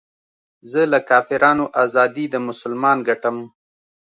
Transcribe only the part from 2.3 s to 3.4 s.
د مسلمان ګټم